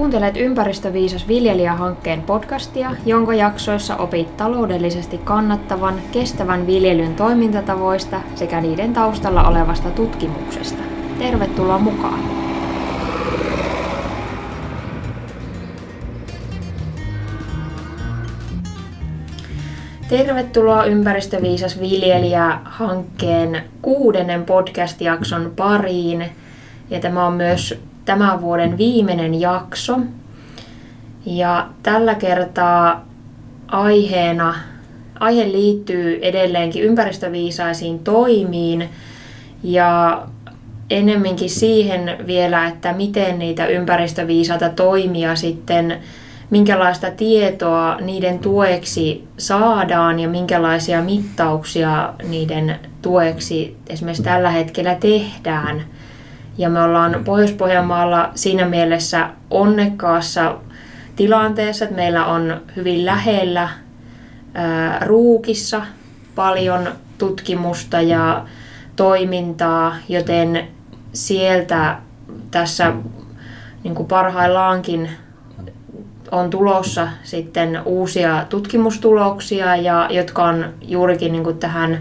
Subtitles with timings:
[0.00, 9.48] Kuuntelet Ympäristöviisas viljelijähankkeen podcastia, jonka jaksoissa opit taloudellisesti kannattavan, kestävän viljelyn toimintatavoista sekä niiden taustalla
[9.48, 10.82] olevasta tutkimuksesta.
[11.18, 12.20] Tervetuloa mukaan!
[20.08, 26.24] Tervetuloa Ympäristöviisas viljelijä-hankkeen kuudennen podcast-jakson pariin.
[26.90, 30.00] Ja tämä on myös tämän vuoden viimeinen jakso.
[31.26, 33.04] Ja tällä kertaa
[33.68, 34.54] aiheena,
[35.20, 38.88] aihe liittyy edelleenkin ympäristöviisaisiin toimiin
[39.62, 40.22] ja
[40.90, 45.98] enemminkin siihen vielä, että miten niitä ympäristöviisaita toimia sitten,
[46.50, 55.84] minkälaista tietoa niiden tueksi saadaan ja minkälaisia mittauksia niiden tueksi esimerkiksi tällä hetkellä tehdään–
[56.58, 60.56] ja me ollaan Pohjois-Pohjanmaalla siinä mielessä onnekkaassa
[61.16, 63.68] tilanteessa, että meillä on hyvin lähellä
[64.54, 65.82] ää, Ruukissa
[66.34, 68.44] paljon tutkimusta ja
[68.96, 70.68] toimintaa, joten
[71.12, 71.98] sieltä
[72.50, 72.92] tässä
[73.84, 75.10] niin kuin parhaillaankin
[76.30, 81.98] on tulossa sitten uusia tutkimustuloksia, ja, jotka on juurikin niin kuin tähän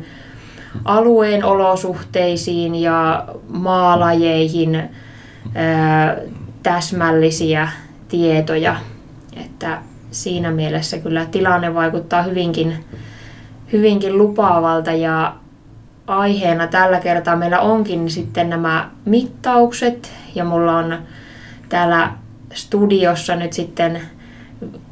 [0.85, 4.89] alueen olosuhteisiin ja maalajeihin
[6.63, 7.69] täsmällisiä
[8.08, 8.75] tietoja.
[9.45, 12.85] Että siinä mielessä kyllä tilanne vaikuttaa hyvinkin,
[13.72, 15.35] hyvinkin lupaavalta ja
[16.07, 20.97] aiheena tällä kertaa meillä onkin sitten nämä mittaukset ja mulla on
[21.69, 22.11] täällä
[22.53, 24.02] studiossa nyt sitten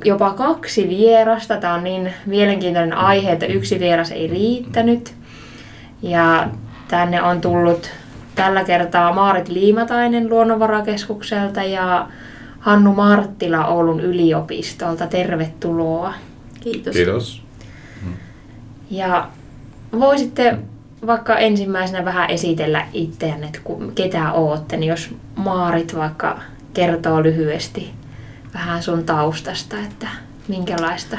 [0.06, 1.58] jopa kaksi vierasta.
[1.58, 5.14] Tämä on niin mielenkiintoinen aihe, että yksi vieras ei riittänyt.
[6.02, 6.50] Ja
[6.88, 7.90] tänne on tullut
[8.36, 12.08] tällä kertaa Maarit Liimatainen Luonnonvarakeskukselta ja
[12.60, 15.08] Hannu Marttila Oulun yliopistolta.
[15.08, 16.14] Tervetuloa.
[16.60, 16.94] Kiitos.
[16.96, 17.44] Kiitos.
[18.92, 19.28] Ja
[20.00, 20.58] voisitte
[21.08, 23.60] vaikka ensimmäisenä vähän esitellä itseänne, että
[23.96, 26.40] ketä ootte, niin jos Maarit vaikka
[26.74, 27.92] kertoo lyhyesti
[28.54, 30.08] vähän sun taustasta, että
[30.48, 31.18] minkälaista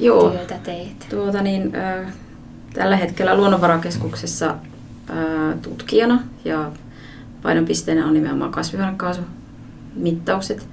[0.00, 0.30] Joo.
[0.30, 1.06] työtä teet.
[1.10, 2.12] Tuota niin, äh,
[2.74, 4.54] tällä hetkellä Luonnonvarakeskuksessa
[5.62, 6.72] tutkijana ja
[7.42, 10.68] painopisteenä on nimenomaan kasvihuonekaasumittaukset.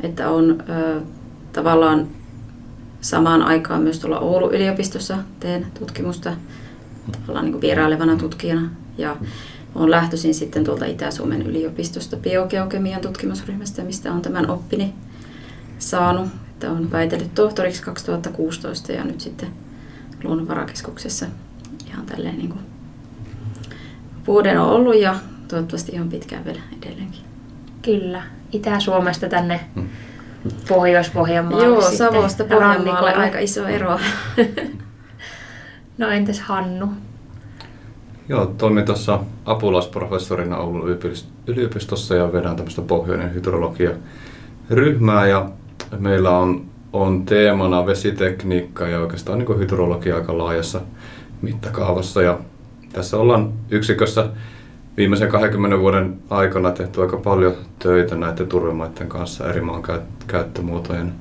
[0.00, 0.64] Että on
[1.52, 2.08] tavallaan
[3.00, 6.32] samaan aikaan myös tuolla Oulun yliopistossa teen tutkimusta
[7.12, 9.16] tavallaan niin kuin vierailevana tutkijana ja
[9.74, 14.94] olen lähtöisin sitten tuolta Itä-Suomen yliopistosta biogeokemian tutkimusryhmästä, mistä on tämän oppini
[15.78, 16.28] saanut.
[16.50, 19.48] Että olen väitellyt tohtoriksi 2016 ja nyt sitten
[20.24, 21.26] luonnonvarakeskuksessa
[21.86, 22.60] ihan tälleen niin kuin
[24.26, 25.14] vuoden on ollut ja
[25.48, 27.20] toivottavasti ihan pitkään vielä edelleenkin.
[27.82, 28.22] Kyllä.
[28.52, 29.88] Itä-Suomesta tänne hmm.
[30.68, 33.98] Pohjois-Pohjanmaalle Joo, sitten Savosta Pohjanmaalle aika iso ero.
[35.98, 36.92] no entäs Hannu?
[38.28, 40.98] Joo, toimin tuossa apulaisprofessorina Oulun
[41.46, 43.90] yliopistossa ja vedän tämmöistä pohjoinen hydrologia
[44.70, 45.50] ryhmää ja
[45.98, 50.80] meillä on on teemana vesitekniikka ja oikeastaan niin hydrologia aika laajassa
[51.42, 52.22] mittakaavassa.
[52.22, 52.38] Ja
[52.92, 54.28] tässä ollaan yksikössä
[54.96, 59.82] viimeisen 20 vuoden aikana tehty aika paljon töitä näiden turvemaiden kanssa eri maan
[60.26, 61.12] käyttömuotojen,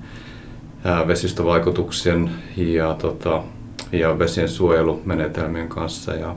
[1.08, 3.44] vesistövaikutuksien ja, tota,
[3.92, 6.14] ja vesien suojelumenetelmien kanssa.
[6.14, 6.36] Ja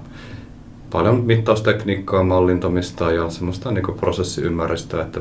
[0.91, 5.21] paljon mittaustekniikkaa, mallintamista ja semmoista niin prosessiymmärrystä, että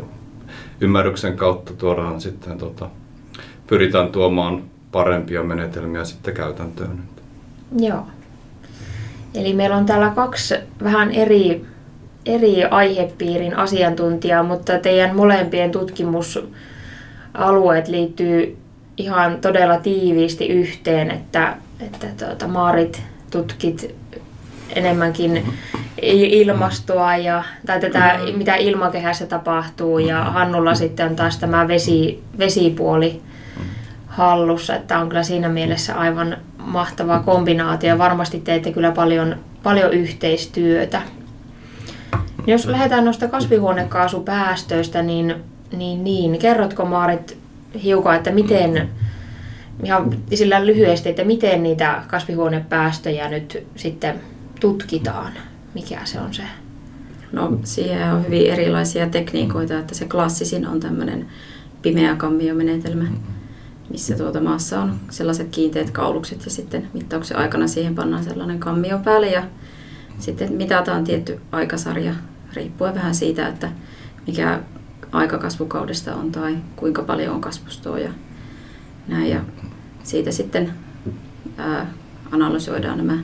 [0.81, 2.89] ymmärryksen kautta tuodaan sitten tota,
[3.69, 6.99] pyritään tuomaan parempia menetelmiä sitten käytäntöön.
[7.79, 8.07] Joo.
[9.35, 11.65] Eli meillä on täällä kaksi vähän eri,
[12.25, 18.57] eri aihepiirin asiantuntijaa, mutta teidän molempien tutkimusalueet liittyy
[18.97, 23.95] ihan todella tiiviisti yhteen, että, että tuota, Maarit tutkit
[24.75, 25.53] enemmänkin
[26.01, 33.21] ilmastoa ja, tai tätä, mitä ilmakehässä tapahtuu ja Hannulla sitten on taas tämä vesi, vesipuoli
[34.19, 37.97] hallussa, että on kyllä siinä mielessä aivan mahtava kombinaatio.
[37.97, 41.01] Varmasti teette kyllä paljon, paljon yhteistyötä.
[42.47, 45.35] Jos lähdetään noista kasvihuonekaasupäästöistä, niin,
[45.77, 47.37] niin, niin kerrotko Maarit
[47.83, 48.89] hiukan, että miten,
[49.83, 54.19] ihan sillä lyhyesti, että miten niitä kasvihuonepäästöjä nyt sitten
[54.59, 55.31] tutkitaan?
[55.73, 56.43] Mikä se on se?
[57.31, 61.27] No siihen on hyvin erilaisia tekniikoita, että se klassisin on tämmöinen
[61.81, 63.03] pimeä kammiomenetelmä.
[63.03, 63.38] Mm-hmm
[63.89, 68.99] missä tuota maassa on sellaiset kiinteät kaulukset ja sitten mittauksen aikana siihen pannaan sellainen kammio
[68.99, 69.43] päälle ja
[70.19, 72.13] sitten mitataan tietty aikasarja
[72.53, 73.71] riippuen vähän siitä, että
[74.27, 74.59] mikä
[75.11, 78.11] aika kasvukaudesta on tai kuinka paljon on kasvustoa ja
[79.07, 79.29] näin.
[79.29, 79.41] Ja
[80.03, 80.73] siitä sitten
[81.57, 81.93] ää,
[82.31, 83.17] analysoidaan nämä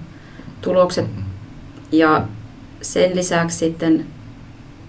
[0.61, 1.06] tulokset.
[1.91, 2.27] Ja
[2.81, 4.06] sen lisäksi sitten,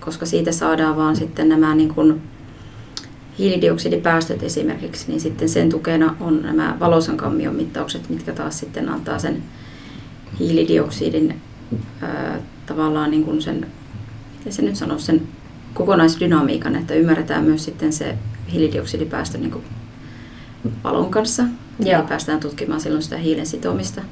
[0.00, 2.22] koska siitä saadaan vaan sitten nämä niin kuin
[3.38, 9.42] hiilidioksidipäästöt esimerkiksi, niin sitten sen tukena on nämä valosankammion mittaukset, mitkä taas sitten antaa sen
[10.38, 11.40] hiilidioksidin
[12.02, 13.66] ää, tavallaan niin kuin sen,
[14.38, 15.22] miten se nyt sanoo, sen
[15.74, 18.18] kokonaisdynamiikan, että ymmärretään myös sitten se
[18.52, 19.64] hiilidioksidipäästö niin kuin
[20.84, 21.42] valon kanssa.
[21.80, 22.00] Joo.
[22.00, 24.02] Eli päästään tutkimaan silloin sitä hiilen sitomista.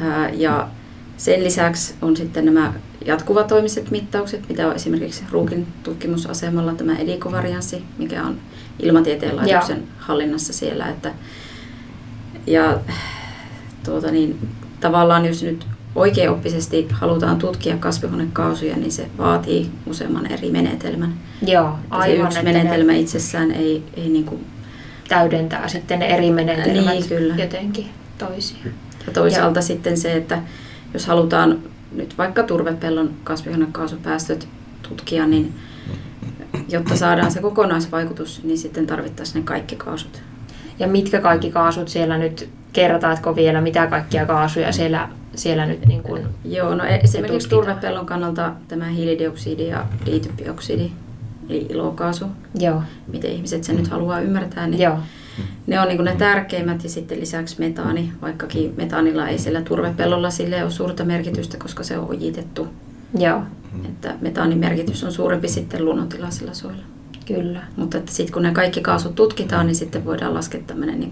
[0.00, 0.68] Ää, ja
[1.16, 2.72] sen lisäksi on sitten nämä
[3.04, 8.36] jatkuvatoimiset mittaukset, mitä on esimerkiksi Ruukin tutkimusasemalla tämä edikovarianssi, mikä on
[8.80, 9.86] ilmatieteen laitoksen Joo.
[9.98, 10.88] hallinnassa siellä.
[10.88, 11.12] Että,
[12.46, 12.78] ja
[13.84, 14.48] tuota niin,
[14.80, 21.14] tavallaan jos nyt oikeaoppisesti halutaan tutkia kasvihuonekaasuja, niin se vaatii useamman eri menetelmän.
[21.46, 22.32] Joo, aivan.
[22.32, 22.98] Se yksi menetelmä ne...
[22.98, 24.46] itsessään ei, ei niin kuin...
[25.08, 27.34] täydentää sitten ne eri menetelmät niin, kyllä.
[27.36, 27.86] jotenkin
[28.18, 28.70] toisiaan.
[29.06, 29.62] Ja toisaalta ja.
[29.62, 30.42] sitten se, että
[30.96, 31.58] jos halutaan
[31.92, 34.48] nyt vaikka turvepellon kasvihuonekaasupäästöt
[34.88, 35.54] tutkia, niin
[36.68, 40.22] jotta saadaan se kokonaisvaikutus, niin sitten tarvittaisiin ne kaikki kaasut.
[40.78, 46.02] Ja mitkä kaikki kaasut siellä nyt, kertaatko vielä, mitä kaikkia kaasuja siellä, siellä nyt niin
[46.02, 50.90] kuin Joo, no e- esimerkiksi turvepellon kannalta tämä hiilidioksidi ja diitypioksidi,
[51.48, 52.24] eli ilokaasu,
[52.58, 52.82] Joo.
[53.06, 54.98] miten ihmiset sen nyt haluaa ymmärtää, niin Joo.
[55.66, 60.62] Ne on niin ne tärkeimmät ja sitten lisäksi metaani, vaikkakin metaanilla ei sillä turvepellolla sille
[60.62, 62.68] ole suurta merkitystä, koska se on ojitettu.
[63.18, 63.42] Joo.
[63.84, 66.82] Että metaanin merkitys on suurempi sitten luonnontilaisilla soilla.
[67.26, 67.62] Kyllä.
[67.76, 71.10] Mutta että sitten kun ne kaikki kaasut tutkitaan, niin sitten voidaan laskea tämmöinen niin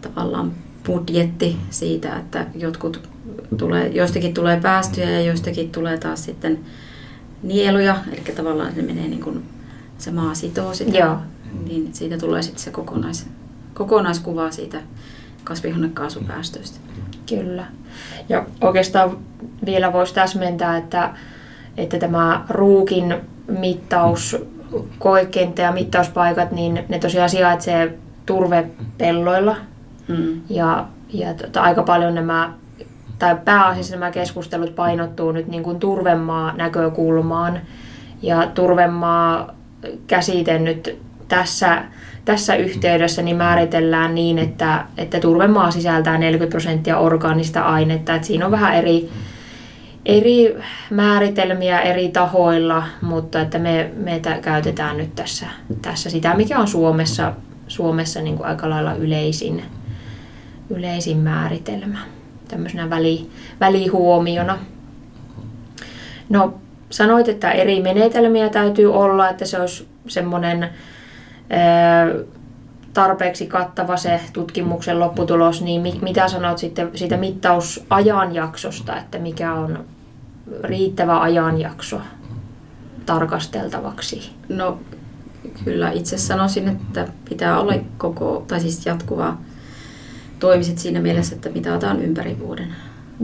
[0.00, 0.52] tavallaan
[0.86, 3.08] budjetti siitä, että jotkut
[3.56, 6.60] tulee, joistakin tulee päästöjä ja joistakin tulee taas sitten
[7.42, 9.42] nieluja, eli tavallaan se menee niin kuin,
[9.98, 11.16] se maa sitoo sitä, Joo.
[11.68, 13.26] Niin siitä tulee sitten se kokonais,
[13.74, 14.78] kokonaiskuva siitä
[15.44, 16.80] kasvihuonekaasupäästöistä.
[17.28, 17.64] Kyllä.
[18.28, 19.18] Ja oikeastaan
[19.66, 21.14] vielä voisi täsmentää, että,
[21.76, 23.14] että tämä ruukin
[23.58, 24.36] mittaus
[24.98, 29.56] koekenttä ja mittauspaikat, niin ne tosiaan sijaitsee turvepelloilla.
[30.08, 30.40] Mm.
[30.50, 32.52] Ja, ja tota, aika paljon nämä,
[33.18, 37.60] tai pääasiassa nämä keskustelut painottuu nyt niin kuin turvemaa näkökulmaan.
[38.22, 39.54] Ja turvemaa
[40.06, 40.98] käsite nyt
[41.30, 41.84] tässä,
[42.24, 48.14] tässä yhteydessä niin määritellään niin, että, että turvemaa sisältää 40 prosenttia orgaanista ainetta.
[48.14, 49.10] Että siinä on vähän eri,
[50.06, 50.56] eri
[50.90, 55.46] määritelmiä eri tahoilla, mutta että me, me käytetään nyt tässä,
[55.82, 57.32] tässä sitä, mikä on Suomessa,
[57.68, 59.62] Suomessa niin kuin aika lailla yleisin,
[60.70, 61.98] yleisin määritelmä
[62.48, 63.30] tämmöisenä väli,
[63.60, 64.58] välihuomiona.
[66.28, 66.54] No
[66.90, 70.70] sanoit, että eri menetelmiä täytyy olla, että se olisi semmoinen
[72.92, 79.84] tarpeeksi kattava se tutkimuksen lopputulos, niin mitä sanot sitten siitä mittausajanjaksosta, että mikä on
[80.62, 82.00] riittävä ajanjakso
[83.06, 84.32] tarkasteltavaksi?
[84.48, 84.78] No
[85.64, 89.36] kyllä itse sanoisin, että pitää olla koko, tai siis jatkuva
[90.38, 92.74] toimiset siinä mielessä, että mitataan ympäri vuoden.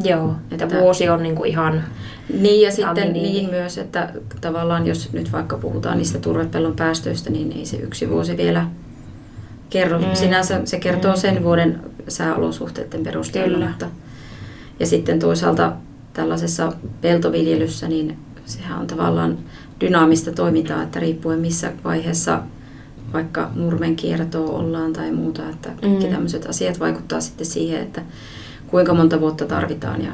[0.05, 1.85] Joo, että, että vuosi on niinku ihan...
[2.41, 3.23] Niin ja sitten niin.
[3.23, 8.11] niin myös, että tavallaan jos nyt vaikka puhutaan niistä turvepellon päästöistä, niin ei se yksi
[8.11, 8.67] vuosi vielä
[9.71, 9.99] kerro.
[9.99, 10.05] Mm.
[10.15, 11.19] Sinänsä se kertoo mm.
[11.19, 13.67] sen vuoden sääolosuhteiden perusteella.
[13.67, 13.87] Mutta,
[14.81, 15.73] ja sitten toisaalta
[16.13, 19.39] tällaisessa peltoviljelyssä, niin sehän on tavallaan
[19.81, 22.43] dynaamista toimintaa, että riippuen missä vaiheessa
[23.13, 26.13] vaikka nurmen kiertoa ollaan tai muuta, että kaikki mm.
[26.13, 28.03] tämmöiset asiat vaikuttaa sitten siihen, että
[28.77, 30.13] kuinka monta vuotta tarvitaan ja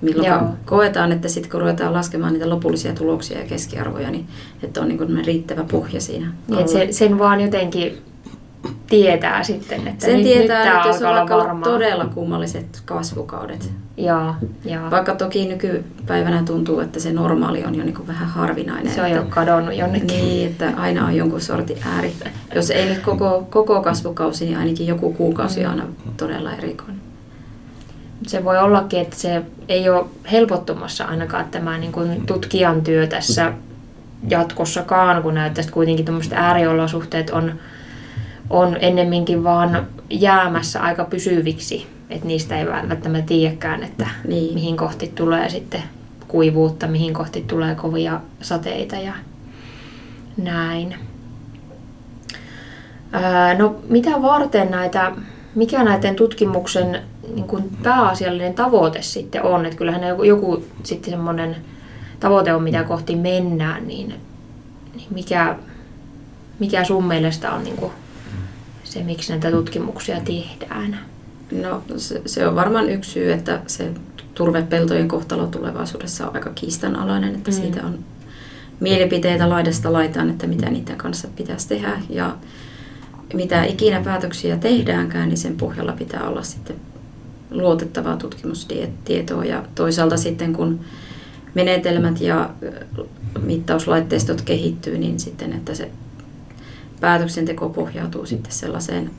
[0.00, 0.42] milloin Joo.
[0.64, 4.26] koetaan, että sitten kun ruvetaan laskemaan niitä lopullisia tuloksia ja keskiarvoja, niin
[4.62, 6.26] että on niin riittävä pohja siinä.
[6.48, 7.98] Niin, että sen, sen vaan jotenkin
[8.86, 13.72] tietää sitten, että Sen nyt, tietää, nyt, että jos on vaikka todella kummalliset kasvukaudet.
[13.96, 14.90] Joo, joo.
[14.90, 18.94] Vaikka toki nykypäivänä tuntuu, että se normaali on jo niin vähän harvinainen.
[18.94, 20.08] Se on jo kadonnut jonnekin.
[20.08, 22.12] Niin, että aina on jonkun sortin ääri.
[22.54, 27.09] Jos ei nyt koko, koko kasvukausi, niin ainakin joku kuukausi on aina todella erikoinen.
[28.30, 33.52] Se voi ollakin, että se ei ole helpottumassa ainakaan tämä niin kuin tutkijan työ tässä
[34.28, 37.52] jatkossakaan, kun näyttäisi, että kuitenkin ääriolosuhteet on
[38.50, 44.54] on ennemminkin vaan jäämässä aika pysyviksi, että niistä ei välttämättä tiedäkään, että niin.
[44.54, 45.82] mihin kohti tulee sitten
[46.28, 49.12] kuivuutta, mihin kohti tulee kovia sateita ja
[50.36, 50.94] näin.
[53.14, 55.12] Öö, no mitä varten näitä,
[55.54, 61.56] mikä näiden tutkimuksen niin kuin pääasiallinen tavoite sitten on, että kyllähän joku, joku sitten semmoinen
[62.20, 64.14] tavoite on, mitä kohti mennään, niin,
[64.94, 65.56] niin mikä,
[66.58, 67.92] mikä sun mielestä on niin kuin
[68.84, 70.98] se, miksi näitä tutkimuksia tehdään?
[71.62, 73.90] No se, se on varmaan yksi syy, että se
[74.34, 77.56] turvepeltojen kohtalo tulevaisuudessa on aika kiistanalainen, että mm.
[77.56, 77.98] siitä on
[78.80, 82.36] mielipiteitä laidasta laitaan, että mitä niiden kanssa pitäisi tehdä ja
[83.34, 86.76] mitä ikinä päätöksiä tehdäänkään, niin sen pohjalla pitää olla sitten
[87.50, 90.80] luotettavaa tutkimustietoa ja toisaalta sitten kun
[91.54, 92.50] menetelmät ja
[93.42, 95.90] mittauslaitteistot kehittyy, niin sitten että se
[97.00, 99.10] päätöksenteko pohjautuu sitten sellaiseen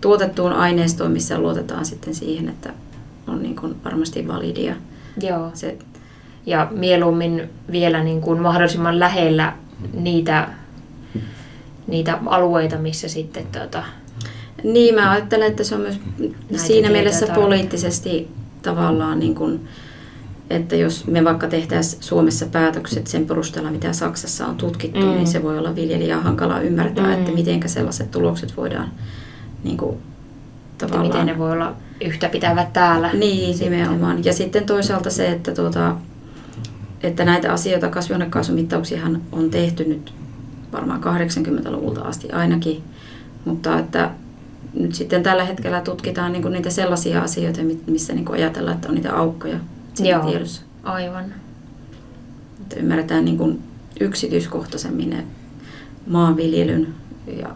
[0.00, 2.72] tuotettuun aineistoon, missä luotetaan sitten siihen, että
[3.26, 4.74] on niin kuin varmasti validia.
[5.20, 5.50] Joo.
[5.54, 5.78] Se,
[6.46, 9.52] ja mieluummin vielä niin kuin mahdollisimman lähellä
[9.92, 10.48] niitä,
[11.86, 13.84] niitä alueita, missä sitten tuota,
[14.64, 15.98] Niin, mä ajattelen, että se on myös
[16.56, 17.46] siinä mielessä tarvitaan.
[17.46, 18.28] poliittisesti
[18.62, 19.68] tavallaan niin kuin,
[20.50, 25.12] että jos me vaikka tehtäisiin Suomessa päätökset sen perusteella, mitä Saksassa on tutkittu, mm.
[25.12, 27.12] niin se voi olla viljelijää hankala ymmärtää, mm.
[27.12, 28.90] että miten sellaiset tulokset voidaan
[29.64, 29.96] niin kuin,
[30.78, 31.06] tavallaan...
[31.06, 33.12] Miten ne voi olla yhtä pitävät täällä.
[33.12, 33.72] Niin, sitten.
[33.72, 34.24] nimenomaan.
[34.24, 35.96] Ja sitten toisaalta se, että, tuota,
[37.02, 40.12] että näitä asioita, kasvihuonekaasumittauksiahan on tehty nyt
[40.72, 42.82] varmaan 80-luvulta asti ainakin,
[43.44, 44.10] mutta että
[44.74, 49.16] nyt sitten tällä hetkellä tutkitaan niin niitä sellaisia asioita, missä niin ajatellaan, että on niitä
[49.16, 49.58] aukkoja
[49.98, 50.62] Joo, tiedossa.
[50.82, 51.24] aivan.
[52.60, 53.62] Että ymmärretään niin kuin
[54.00, 55.24] yksityiskohtaisemmin ne
[56.06, 56.94] maanviljelyn
[57.26, 57.48] ja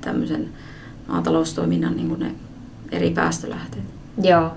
[0.00, 0.48] tämmöisen
[1.08, 2.34] maataloustoiminnan niin kuin ne
[2.92, 3.84] eri päästölähteet.
[4.22, 4.50] Joo.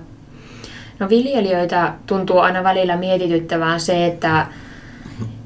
[0.98, 4.46] No viljelijöitä tuntuu aina välillä mietityttävään se, että,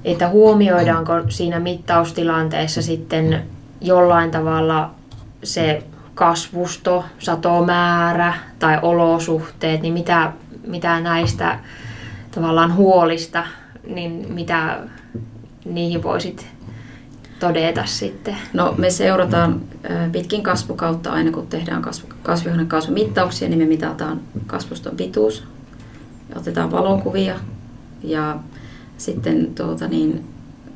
[0.05, 3.43] että huomioidaanko siinä mittaustilanteessa sitten
[3.81, 4.91] jollain tavalla
[5.45, 5.83] se
[6.17, 10.33] kasvusto, satomäärä tai olosuhteet, niin mitä,
[10.67, 11.59] mitä näistä
[12.31, 13.45] tavallaan huolista,
[13.87, 14.79] niin mitä
[15.65, 16.47] niihin voisit
[17.41, 18.37] todeta sitten?
[18.53, 19.61] No me seurataan
[20.13, 25.45] pitkin kasvukautta aina kun tehdään kasvu, kasvihuonekaasumittauksia, niin me mitataan kasvuston pituus
[26.37, 27.35] otetaan valokuvia
[28.03, 28.39] ja
[28.99, 30.25] sitten tuota, niin,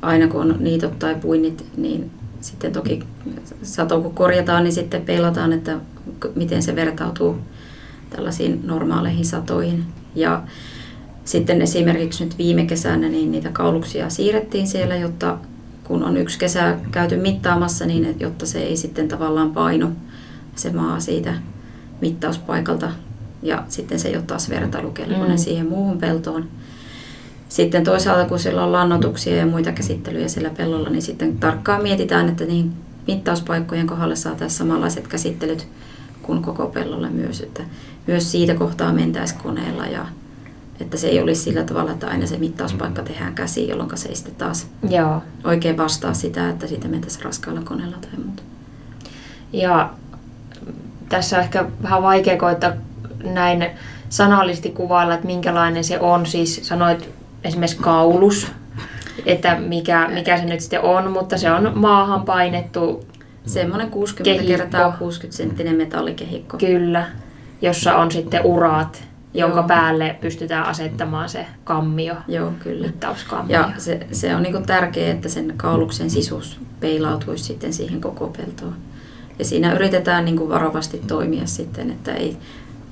[0.01, 3.03] aina kun on niitot tai puinnit, niin sitten toki
[3.63, 5.79] sato kun korjataan, niin sitten peilataan, että
[6.35, 7.37] miten se vertautuu
[8.09, 9.85] tällaisiin normaaleihin satoihin.
[10.15, 10.43] Ja
[11.25, 15.37] sitten esimerkiksi nyt viime kesänä niin niitä kauluksia siirrettiin siellä, jotta
[15.83, 19.91] kun on yksi kesä käyty mittaamassa, niin että jotta se ei sitten tavallaan painu
[20.55, 21.33] se maa siitä
[22.01, 22.91] mittauspaikalta
[23.43, 25.37] ja sitten se ei ole taas vertailukelpoinen mm.
[25.37, 26.47] siihen muuhun peltoon.
[27.51, 32.29] Sitten toisaalta, kun sillä on lannotuksia ja muita käsittelyjä sillä pellolla, niin sitten tarkkaan mietitään,
[32.29, 32.73] että niin
[33.07, 35.67] mittauspaikkojen kohdalle saataisiin samanlaiset käsittelyt
[36.21, 37.41] kuin koko pellolle myös.
[37.41, 37.63] Että
[38.07, 40.05] myös siitä kohtaa mentäisiin koneella ja
[40.79, 44.15] että se ei olisi sillä tavalla, että aina se mittauspaikka tehdään käsiin, jolloin se ei
[44.15, 45.21] sitten taas Joo.
[45.43, 48.43] oikein vastaa sitä, että siitä mentäisiin raskaalla koneella tai muuta.
[49.53, 49.89] Ja
[51.09, 52.71] tässä on ehkä vähän vaikea koittaa
[53.23, 53.65] näin
[54.09, 56.25] sanallisesti kuvailla, että minkälainen se on.
[56.25, 58.47] Siis sanoit esimerkiksi kaulus,
[59.25, 63.05] että mikä, mikä se nyt sitten on, mutta se on maahan painettu
[63.45, 64.57] Semmoinen 60 kehikko.
[64.57, 66.57] kertaa 60 senttinen metallikehikko.
[66.57, 67.05] Kyllä,
[67.61, 69.67] jossa on sitten uraat jonka Joo.
[69.67, 72.87] päälle pystytään asettamaan se kammio, Joo, kyllä.
[72.87, 73.59] mittauskammio.
[73.59, 78.75] Ja se, se on niin tärkeää, että sen kauluksen sisus peilautuisi sitten siihen koko peltoon.
[79.39, 82.37] Ja siinä yritetään niin varovasti toimia sitten, että ei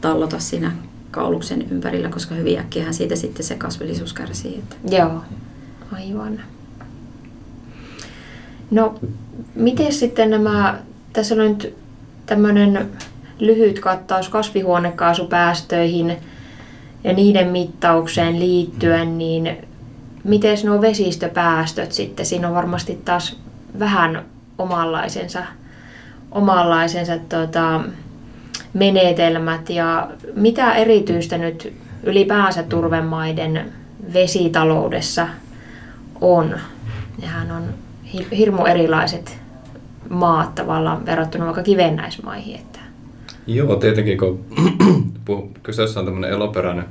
[0.01, 0.71] tallota siinä
[1.11, 4.59] kauluksen ympärillä, koska hyvin äkkiähän siitä sitten se kasvillisuus kärsii.
[4.59, 4.95] Että.
[4.95, 5.23] Joo,
[5.91, 6.39] aivan.
[8.71, 8.95] No,
[9.55, 10.79] miten sitten nämä,
[11.13, 11.75] tässä on nyt
[12.25, 12.89] tämmöinen
[13.39, 16.17] lyhyt kattaus kasvihuonekaasupäästöihin
[17.03, 19.57] ja niiden mittaukseen liittyen, niin
[20.23, 22.25] miten nuo vesistöpäästöt sitten?
[22.25, 23.39] Siinä on varmasti taas
[23.79, 24.25] vähän
[24.57, 25.43] omanlaisensa,
[26.31, 27.81] omanlaisensa tota,
[28.73, 31.73] menetelmät ja mitä erityistä nyt
[32.03, 33.73] ylipäänsä turvemaiden
[34.13, 35.27] vesitaloudessa
[36.21, 36.59] on?
[37.21, 37.63] Nehän on
[38.37, 39.37] hirmu erilaiset
[40.09, 42.55] maat tavallaan verrattuna vaikka kivennäismaihin.
[42.55, 42.79] Että.
[43.47, 44.45] Joo, tietenkin kun
[45.63, 46.85] kyseessä on tämmöinen eloperäinen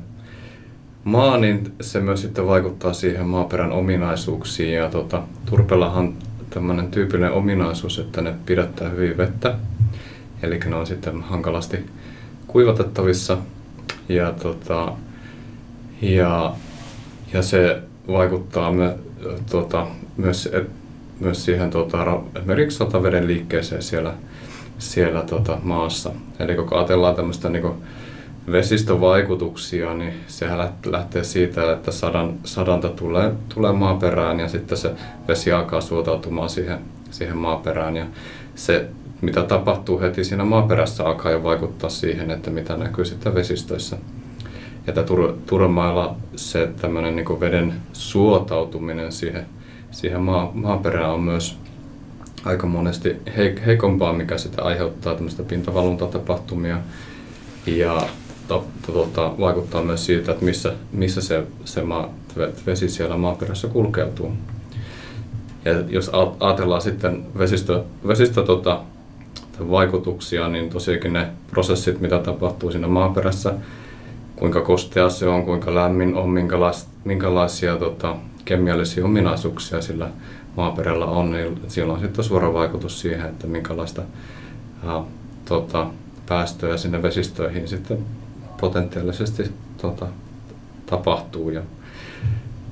[1.04, 4.74] maa, niin se myös sitten vaikuttaa siihen maaperän ominaisuuksiin.
[4.74, 6.14] Ja tota, turpellahan
[6.50, 9.54] tämmöinen tyypillinen ominaisuus, että ne pidättää hyvin vettä.
[10.42, 11.86] Eli ne on sitten hankalasti
[12.46, 13.38] kuivatettavissa.
[14.08, 14.92] Ja, tota,
[16.02, 16.54] ja,
[17.32, 18.94] ja se vaikuttaa me,
[19.50, 20.70] tota, myös, et,
[21.20, 24.14] myös siihen tota, esimerkiksi sotaveden liikkeeseen siellä,
[24.78, 26.10] siellä tota, maassa.
[26.38, 27.72] Eli kun ajatellaan tämmöistä niin
[28.52, 34.90] vesistövaikutuksia, niin sehän lähtee siitä, että sadan, sadanta tulee, tulee maaperään ja sitten se
[35.28, 36.78] vesi alkaa suotautumaan siihen,
[37.10, 37.96] siihen maaperään.
[37.96, 38.06] Ja
[38.54, 38.88] se,
[39.20, 43.96] mitä tapahtuu heti siinä maaperässä, alkaa jo vaikuttaa siihen, että mitä näkyy sitten vesistöissä.
[44.86, 49.46] Ja Tur- Turmailla se tämmöinen niin veden suotautuminen siihen,
[49.90, 51.58] siihen maa, maaperään on myös
[52.44, 53.16] aika monesti
[53.66, 56.78] heikompaa, mikä sitä aiheuttaa tämmöistä pintavaluntatapahtumia.
[57.66, 58.02] Ja
[58.48, 62.10] to, tuota, vaikuttaa myös siitä, että missä, missä se, se maa,
[62.66, 64.32] vesi siellä maaperässä kulkeutuu.
[65.64, 66.10] Ja jos
[66.40, 68.80] ajatellaan sitten vesistö, vesistö tota,
[69.60, 73.54] vaikutuksia, niin tosiaankin ne prosessit, mitä tapahtuu siinä maaperässä,
[74.36, 80.08] kuinka kostea se on, kuinka lämmin on, minkälais, minkälaisia tota, kemiallisia ominaisuuksia sillä
[80.56, 84.02] maaperällä on, niin sillä on sitten suora vaikutus siihen, että minkälaista
[84.86, 85.02] ää,
[85.44, 85.86] tota,
[86.28, 87.98] päästöjä sinne vesistöihin sitten
[88.60, 89.50] potentiaalisesti
[89.82, 90.06] tota,
[90.86, 91.50] tapahtuu.
[91.50, 91.62] Ja,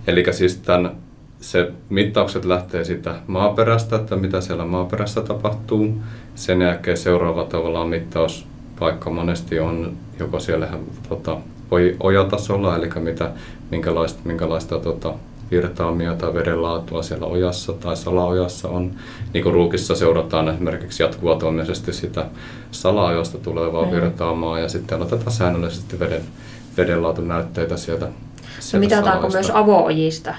[0.07, 0.97] eli siis tämän,
[1.41, 6.03] se mittaukset lähtee siitä maaperästä, että mitä siellä maaperässä tapahtuu.
[6.37, 10.69] Sen jälkeen seuraava tavallaan mittauspaikka monesti on joko siellä
[11.09, 11.37] tota,
[12.01, 13.31] ojatasolla, eli mitä,
[13.71, 15.15] minkälaista, minkälaista tota,
[15.51, 18.91] virtaamia tai vedenlaatua siellä ojassa tai salaojassa on.
[19.33, 22.27] Niin kuin ruukissa seurataan esimerkiksi jatkuvatoimisesti sitä
[22.71, 23.91] salaojasta tulevaa mm.
[23.91, 26.23] virtaamaa ja sitten otetaan säännöllisesti veden,
[26.77, 28.09] vedenlaatunäytteitä sieltä.
[28.61, 30.35] sieltä no mitataanko myös avoojista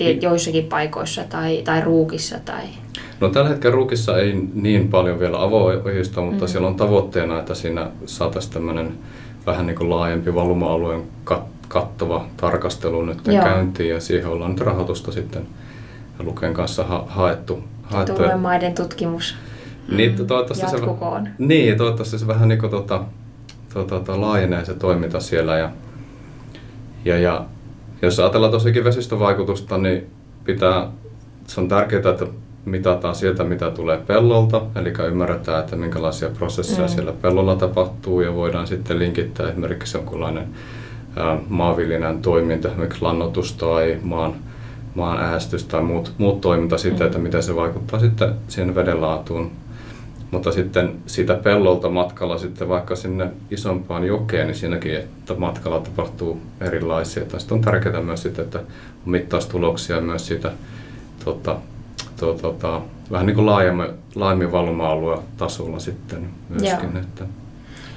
[0.00, 0.22] niin.
[0.22, 2.38] joissakin paikoissa tai, tai ruukissa?
[2.44, 2.64] Tai...
[3.20, 6.48] No tällä hetkellä ruukissa ei niin paljon vielä avoojista, mutta mm.
[6.48, 8.98] siellä on tavoitteena, että siinä saataisiin tämmöinen
[9.46, 13.44] vähän niin kuin laajempi valuma-alueen kat- kattava tarkastelu nyt Joo.
[13.44, 15.42] käyntiin ja siihen ollaan nyt rahoitusta sitten
[16.18, 17.64] Luken kanssa ha- haettu.
[17.82, 18.14] haettu.
[18.14, 19.34] Tulen maiden tutkimus
[19.90, 20.76] niin, toivottavasti se,
[21.38, 23.04] niin, toivottavasti se vähän niin kuin, tota,
[23.74, 25.58] tota, tota, laajenee se toiminta siellä.
[25.58, 25.70] Ja,
[27.04, 27.44] ja, ja
[28.02, 30.06] jos ajatellaan tosiaankin vesistövaikutusta, niin
[30.44, 30.88] pitää,
[31.46, 32.26] se on tärkeää, että
[32.64, 36.94] mitataan sieltä, mitä tulee pellolta, eli ymmärretään, että minkälaisia prosesseja mm.
[36.94, 40.48] siellä pellolla tapahtuu ja voidaan sitten linkittää esimerkiksi jonkunlainen
[41.48, 44.34] maanviljelijän toiminta, esimerkiksi lannotus tai maan,
[44.94, 49.50] maan äästys tai muut, muut toiminta sitten, että miten se vaikuttaa sitten siihen vedenlaatuun.
[50.30, 56.40] Mutta sitten sitä pellolta matkalla sitten vaikka sinne isompaan jokeen, niin siinäkin, että matkalla tapahtuu
[56.60, 57.22] erilaisia.
[57.38, 58.64] Sitten on tärkeää myös sitten, että on
[59.12, 60.52] mittaustuloksia myös siitä
[61.24, 61.56] tota,
[62.20, 62.80] to, tota,
[63.10, 66.96] vähän niin kuin laajemmin, laajemmin valuma tasolla sitten myöskin.
[66.96, 67.24] Että,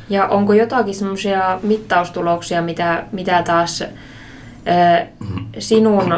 [0.09, 3.87] ja onko jotakin semmoisia mittaustuloksia, mitä, mitä taas ö,
[5.59, 6.13] sinun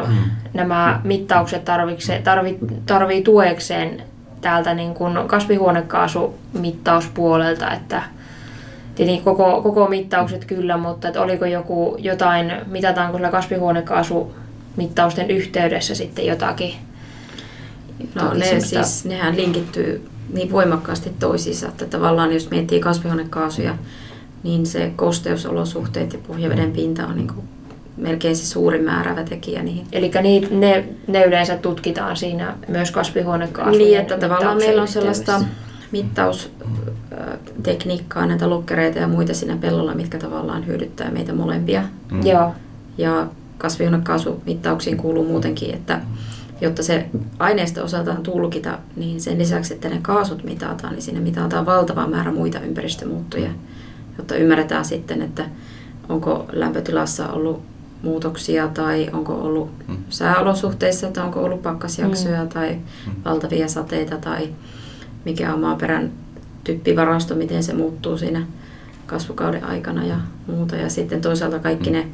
[0.53, 4.03] nämä mittaukset tarvitse, tarvii, tarvii tuekseen
[4.41, 8.03] täältä niin kuin kasvihuonekaasumittauspuolelta, että
[8.95, 16.25] tietenkin koko, koko mittaukset kyllä, mutta että oliko joku jotain, mitataanko sillä kasvihuonekaasumittausten yhteydessä sitten
[16.25, 16.73] jotakin?
[18.15, 23.77] No ne siis, nehän linkittyy niin voimakkaasti toisiinsa, että tavallaan jos miettii kasvihuonekaasuja,
[24.43, 27.47] niin se kosteusolosuhteet ja pohjaveden pinta on niin kuin
[27.97, 29.87] melkein se suurin määräävä tekijä niihin.
[29.91, 30.11] Eli
[30.51, 35.41] ne, ne yleensä tutkitaan siinä myös kasvihuonekaasujen Niin, että tavallaan meillä on sellaista
[35.91, 41.83] mittaustekniikkaa, näitä lokkereita ja muita siinä pellolla, mitkä tavallaan hyödyttää meitä molempia.
[42.11, 42.25] Mm.
[42.25, 42.55] Joo.
[42.97, 43.27] Ja
[43.57, 46.01] kasvihuonekaasumittauksiin kuuluu muutenkin, että
[46.61, 47.05] jotta se
[47.39, 52.31] aineisto osataan tulkita, niin sen lisäksi, että ne kaasut mitataan, niin siinä mitataan valtava määrä
[52.31, 53.49] muita ympäristömuuttuja,
[54.17, 55.45] jotta ymmärretään sitten, että
[56.09, 57.61] onko lämpötilassa ollut
[58.01, 59.97] muutoksia tai onko ollut mm.
[60.09, 62.49] sääolosuhteissa, että onko ollut pakkasjaksoja mm.
[62.49, 63.11] tai mm.
[63.25, 64.49] valtavia sateita tai
[65.25, 66.11] mikä on maaperän
[66.63, 68.45] typpivarasto, miten se muuttuu siinä
[69.05, 70.75] kasvukauden aikana ja muuta.
[70.75, 72.07] Ja sitten toisaalta kaikki ne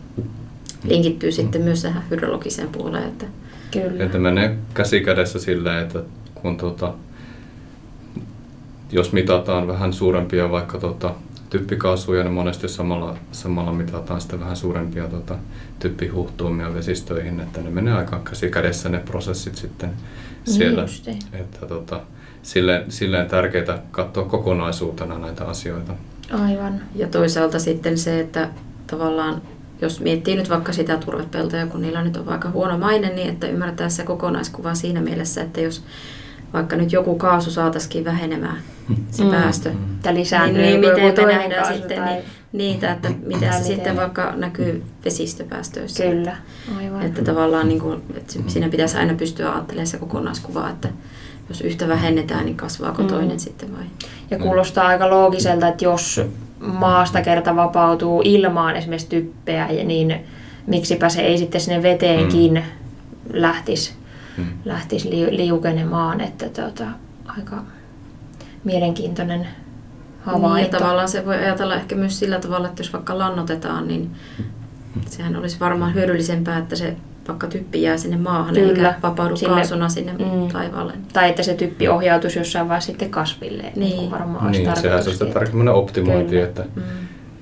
[0.83, 3.25] linkittyy sitten myös tähän hydrologiseen puoleen, että
[3.71, 4.03] Kyllä.
[4.03, 5.99] Että menee käsi kädessä silleen, että
[6.35, 6.93] kun tuota,
[8.91, 11.13] jos mitataan vähän suurempia vaikka tuota,
[11.49, 15.35] typpikaasuja, niin monesti samalla, samalla mitataan sitten vähän suurempia tuota,
[15.79, 19.89] typpihuhtuumia vesistöihin, että ne menee aika käsi kädessä ne prosessit sitten
[20.43, 20.85] siellä.
[21.05, 22.01] Niin että tuota,
[22.43, 25.93] silleen, silleen tärkeää katsoa kokonaisuutena näitä asioita.
[26.31, 26.81] Aivan.
[26.95, 28.49] Ja toisaalta sitten se, että
[28.87, 29.41] tavallaan
[29.81, 33.47] jos miettii nyt vaikka sitä turvepeltoja, kun niillä nyt on vaikka huono maine, niin että
[33.47, 35.83] ymmärtää se kokonaiskuva siinä mielessä, että jos
[36.53, 38.57] vaikka nyt joku kaasu saataisiin vähenemään,
[39.11, 39.31] se mm.
[39.31, 40.13] päästö, mm.
[40.13, 42.13] lisää niin, niin miten me nähdään sitten tai...
[42.13, 46.03] niin, niitä, että miten se sitten vaikka näkyy vesistöpäästöissä.
[46.03, 46.37] Kyllä,
[46.77, 47.01] aivan.
[47.01, 50.89] Että tavallaan niin kuin, että siinä pitäisi aina pystyä ajattelemaan se kokonaiskuva, että
[51.49, 53.07] jos yhtä vähennetään, niin kasvaako mm.
[53.07, 53.85] toinen sitten vai?
[54.31, 56.21] Ja kuulostaa aika loogiselta, että jos
[56.61, 60.25] maasta kerta vapautuu ilmaan esimerkiksi typpeä, ja niin
[60.67, 62.61] miksipä se ei sitten sinne veteenkin mm.
[63.33, 63.93] lähtisi,
[64.37, 64.45] mm.
[64.65, 66.21] lähtisi li, liukenemaan.
[66.21, 66.85] Että tota,
[67.25, 67.55] aika
[68.63, 69.47] mielenkiintoinen
[70.21, 70.55] havainto.
[70.55, 74.11] Niin, ja tavallaan se voi ajatella ehkä myös sillä tavalla, että jos vaikka lannotetaan, niin
[75.05, 76.95] sehän olisi varmaan hyödyllisempää, että se
[77.27, 78.69] vaikka typpi jää sinne maahan Kyllä.
[78.69, 80.93] eikä vapaudu sinne, kaasuna sinne mm, taivaalle.
[81.13, 83.63] Tai että se typpi ohjautuisi jossain vaiheessa sitten kasville.
[83.63, 86.43] Niin, niin varmaan niin, sehän se on tarkemmin optimointi, Kyllä.
[86.43, 86.81] että mm.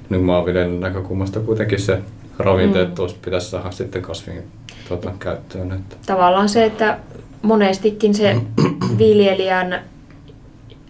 [0.09, 1.99] nyt maanviljelyn näkökulmasta kuitenkin se
[2.39, 3.05] ravinteet mm.
[3.25, 4.43] pitäisi saada sitten kasvin
[4.87, 5.71] tuota, käyttöön.
[5.71, 5.95] Että.
[6.05, 6.99] Tavallaan se, että
[7.41, 8.41] monestikin se
[8.99, 9.73] viljelijän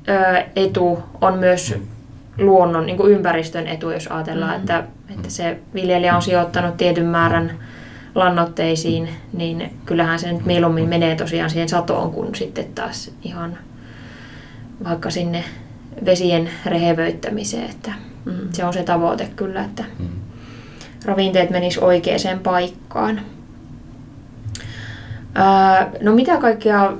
[0.09, 2.45] ö, etu on myös mm.
[2.45, 4.59] luonnon, niin kuin ympäristön etu, jos ajatellaan, mm.
[4.59, 7.59] että, että se viljelijä on sijoittanut tietyn määrän
[8.15, 13.57] lannoitteisiin, niin kyllähän se nyt mieluummin menee tosiaan siihen satoon kuin sitten taas ihan
[14.83, 15.43] vaikka sinne
[16.05, 17.69] vesien rehevöittämiseen.
[17.69, 17.91] Että
[18.25, 20.07] mm, se on se tavoite kyllä, että mm.
[21.05, 23.21] ravinteet menis oikeaan paikkaan.
[25.35, 26.93] Ää, no mitä kaikkea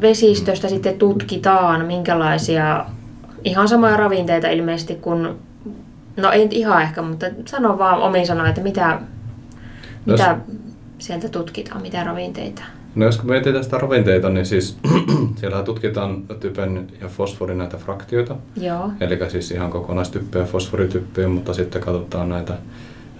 [0.00, 2.84] vesistöstä sitten tutkitaan, minkälaisia
[3.44, 5.28] ihan samoja ravinteita ilmeisesti kuin,
[6.16, 9.00] no ei ihan ehkä, mutta sano vaan omiin sanoin, että mitä
[10.06, 10.58] mitä jos,
[10.98, 12.62] sieltä tutkitaan, mitä ravinteita?
[12.94, 14.78] No jos mietitään sitä ravinteita, niin siis
[15.40, 18.36] siellä tutkitaan typen ja fosforin näitä fraktioita.
[18.56, 18.90] Joo.
[19.00, 22.54] Eli siis ihan kokonaistyppeä ja fosforityppeä, mutta sitten katsotaan näitä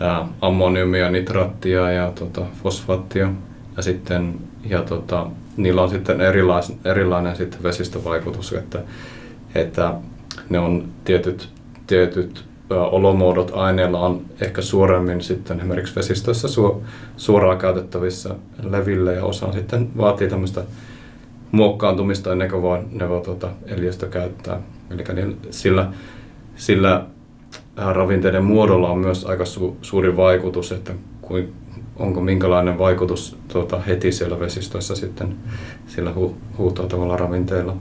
[0.00, 3.32] ää, ammoniumia, nitraattia ja tota, fosfaattia.
[3.76, 8.82] Ja sitten ja tota, niillä on sitten erilais, erilainen sitten vesistövaikutus, että,
[9.54, 9.94] että
[10.48, 11.48] ne on tietyt,
[11.86, 16.82] tietyt olomuodot aineilla on ehkä suoremmin sitten esimerkiksi vesistöissä su,
[17.16, 20.62] suoraan käytettävissä leville ja osa sitten vaatii tämmöistä
[21.52, 24.60] muokkaantumista ennen kuin voi, ne voi tuota, eliöstä käyttää.
[24.90, 25.92] Eli niin, sillä,
[26.56, 27.04] sillä
[27.76, 31.52] ravinteiden muodolla on myös aika su, suuri vaikutus, että kuin,
[31.96, 35.36] onko minkälainen vaikutus tuota, heti siellä vesistöissä sitten
[35.86, 37.76] sillä hu, huutoutavalla ravinteilla.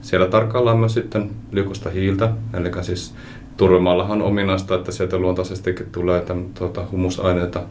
[0.00, 3.14] Siellä tarkkaillaan myös sitten liukosta hiiltä, eli siis
[3.56, 7.62] Turvemaallahan on ominaista, että sieltä luontaisestikin tulee tämän, tuota, humusaineita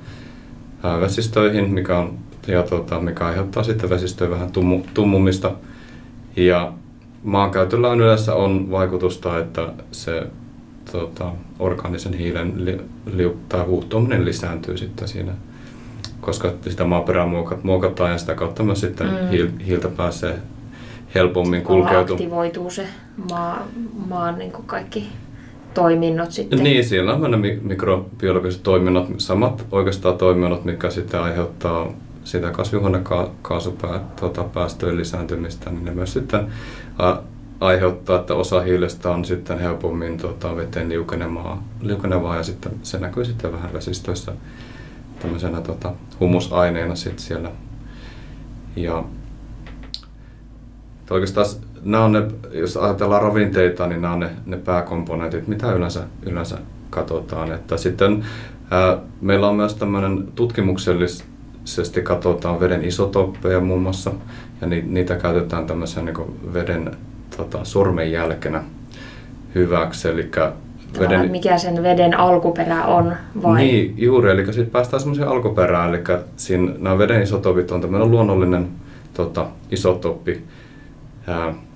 [0.83, 2.17] ää, vesistöihin, mikä, on,
[2.47, 5.51] ja, tuota, mikä aiheuttaa sitten vesistöön vähän tummu, tummumista.
[6.35, 6.73] Ja
[7.23, 10.27] maankäytöllä on yleensä on vaikutusta, että se
[10.91, 12.81] tuota, orgaanisen hiilen li,
[13.13, 15.31] li, tai huuhtuminen lisääntyy sitten siinä,
[16.21, 17.27] koska sitä maaperää
[17.63, 19.57] muokataan ja sitä kautta myös sitten mm.
[19.59, 20.39] hiiltä pääsee
[21.15, 22.23] helpommin kulkeutumaan.
[22.23, 22.87] aktivoituu se
[23.29, 23.67] maa,
[24.09, 25.09] maan niin kaikki
[25.75, 26.63] toiminnot sitten?
[26.63, 34.97] Niin, siellä on nämä mikrobiologiset toiminnot, samat oikeastaan toiminnot, mikä sitten aiheuttaa sitä kasvihuonekaasupäästöjen tuota,
[34.97, 36.47] lisääntymistä, niin ne myös sitten
[37.59, 43.25] aiheuttaa, että osa hiilestä on sitten helpommin tuota, veteen liukenevaa, liukenevaa ja sitten se näkyy
[43.25, 44.31] sitten vähän vesistöissä
[45.19, 47.51] tämmöisenä tuota, humusaineena sitten siellä.
[48.75, 49.03] Ja
[51.09, 51.47] oikeastaan
[51.85, 56.57] nämä on ne, jos ajatellaan ravinteita, niin nämä on ne, ne pääkomponentit, mitä yleensä, yleensä
[56.89, 57.51] katsotaan.
[57.51, 58.25] Että sitten
[58.71, 64.11] ää, meillä on myös tämmöinen tutkimuksellisesti katsotaan veden isotoppeja muun muassa,
[64.61, 66.91] ja ni, niitä käytetään tämmöisen niin veden
[67.37, 68.63] tota, sormenjälkenä
[69.55, 70.07] hyväksi.
[70.07, 70.31] Eli
[70.99, 71.31] veden...
[71.31, 73.61] mikä sen veden alkuperä on vai?
[73.61, 74.31] Niin, juuri.
[74.31, 75.89] Eli sitten päästään semmoiseen alkuperään.
[75.89, 76.03] Eli
[76.35, 78.67] siinä nämä veden isotopit on tämmöinen luonnollinen
[79.13, 80.43] tota, isotoppi,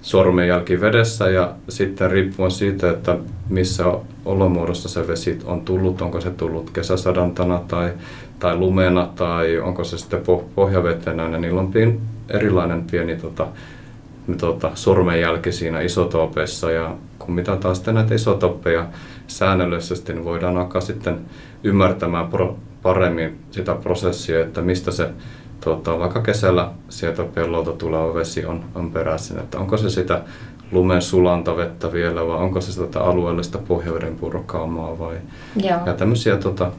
[0.02, 3.18] sormenjälki vedessä ja sitten riippuen siitä, että
[3.50, 3.84] missä
[4.26, 7.94] olomuodossa se vesi on tullut, onko se tullut kesäsadantana tai,
[8.40, 10.22] tai lumena tai onko se sitten
[10.56, 13.48] pohjavetenä, niin niillä on pieni, erilainen pieni tota,
[14.38, 16.72] tota, sormenjälki siinä isotopeissa.
[16.72, 18.88] Ja kun mitataan sitten näitä isotoppeja
[19.28, 21.20] säännöllisesti, niin voidaan alkaa sitten
[21.64, 25.10] ymmärtämään pro, paremmin sitä prosessia, että mistä se
[25.62, 30.22] tuota, vaikka kesällä sieltä pellolta tuleva vesi on, on peräisin, että onko se sitä
[30.72, 35.16] lumen sulanta vettä vielä vai onko se sitä alueellista pohjaveden purkaamaa vai
[35.56, 35.80] Joo.
[35.86, 36.72] ja tämmöisiä tota,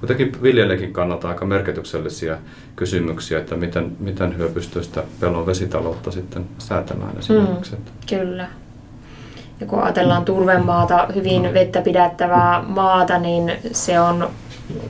[0.00, 2.38] kuitenkin viljelijäkin kannalta aika merkityksellisiä
[2.76, 7.76] kysymyksiä, että miten, miten hyö pystyy sitä pellon vesitaloutta sitten säätämään esimerkiksi.
[7.76, 8.48] Mm, kyllä.
[9.60, 11.54] Ja kun ajatellaan turvemaata, hyvin mm.
[11.54, 14.28] vettä pidättävää maata, niin se on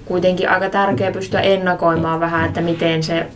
[0.04, 3.26] kuitenkin aika tärkeää pystyä ennakoimaan vähän, että miten se,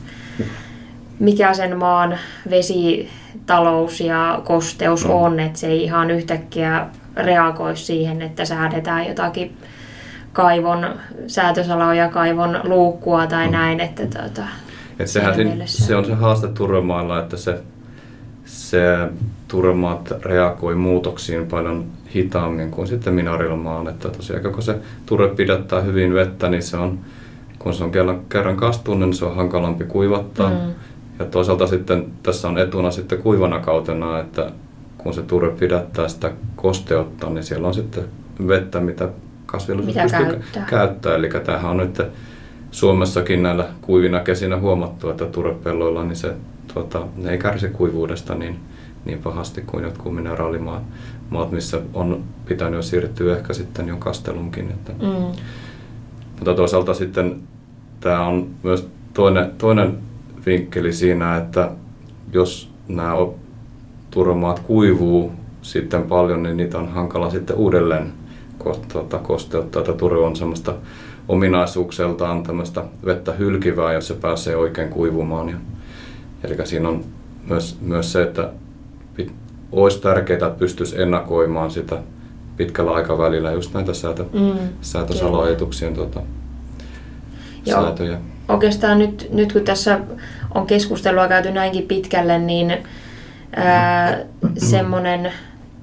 [1.19, 2.19] mikä sen maan
[2.51, 5.11] vesitalous ja kosteus mm.
[5.11, 9.57] on, että se ei ihan yhtäkkiä reagoi siihen, että säädetään jotakin
[10.33, 10.87] kaivon
[11.27, 13.53] säätösaloa ja kaivon luukkua tai mm.
[13.53, 13.81] näin.
[13.81, 14.43] Että tuota,
[14.99, 17.59] Et sehän se, se on se haaste turvemailla, että se,
[18.45, 18.83] se
[19.49, 21.85] turmaat reagoi muutoksiin paljon
[22.17, 23.89] hitaammin kuin sitten minarilmaan.
[23.89, 26.99] Että tosiaan kun se turve pidättää hyvin vettä, niin se on,
[27.59, 30.51] kun se on kerran, kerran kastunut, niin se on hankalampi kuivattaa.
[30.51, 30.75] Mm.
[31.19, 34.51] Ja toisaalta sitten tässä on etuna sitten kuivana kautena, että
[34.99, 38.05] kun se turve pidättää sitä kosteutta, niin siellä on sitten
[38.49, 39.09] vettä, mitä
[39.47, 40.67] kasvilla pystyy käyttää.
[40.71, 41.15] käyttää.
[41.15, 42.03] Eli tämähän on nyt
[42.71, 46.35] Suomessakin näillä kuivina kesinä huomattu, että turvepelloilla niin se,
[46.75, 48.59] tuota, ne ei kärsi kuivuudesta niin,
[49.07, 50.83] niin pahasti kuin jotkut mineraalimaat,
[51.31, 54.71] maat, missä on pitänyt jo siirtyä ehkä sitten jo kastelunkin.
[54.71, 54.93] Että.
[54.93, 55.43] Mm.
[56.37, 57.37] Mutta toisaalta sitten
[58.01, 59.99] tämä on myös toinen, toinen
[60.47, 61.71] vinkkeli siinä, että
[62.33, 63.13] jos nämä
[64.11, 68.13] turvemaat kuivuu sitten paljon, niin niitä on hankala sitten uudelleen
[68.93, 69.83] tuota, kosteuttaa.
[69.83, 70.75] Tämä turve on semmoista
[71.29, 75.49] ominaisuukseltaan tämmöistä vettä hylkivää, jos se pääsee oikein kuivumaan.
[75.49, 75.57] Ja,
[76.45, 77.05] eli siinä on
[77.49, 78.51] myös, myös se, että
[79.73, 81.99] olisi tärkeää, että pystyisi ennakoimaan sitä
[82.57, 86.23] pitkällä aikavälillä just näitä säätö, mm, säätösaloajatuksia tuota,
[87.71, 88.19] säätöjä.
[88.49, 90.01] Oikeastaan nyt, nyt kun tässä
[90.55, 92.79] on keskustelua käyty näinkin pitkälle, niin
[93.57, 94.19] ää,
[94.59, 95.33] semmoinen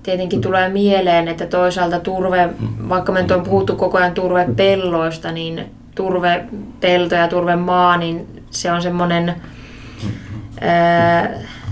[0.04, 2.50] tietenkin tulee mieleen, että toisaalta turve,
[2.90, 5.66] vaikka me nyt on puhuttu koko ajan turvepelloista, niin
[5.96, 9.36] turvepelto ja turvemaa, niin se on semmoinen